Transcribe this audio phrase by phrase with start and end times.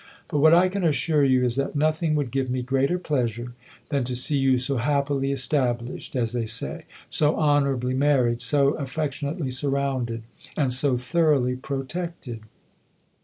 [0.29, 3.53] But what I can assure you is that nothing would give me greater pleasure
[3.89, 8.69] than to see you so happily' estab lished,' as they say so honourably married, so
[8.79, 10.23] affec tionately surrounded
[10.57, 12.39] and so thoroughly protected."